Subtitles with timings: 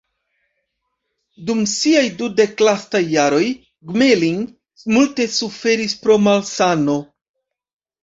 [1.49, 3.43] Dum siaj dudek lastaj jaroj
[3.93, 4.43] Gmelin
[4.99, 7.01] multe suferis pro malsano.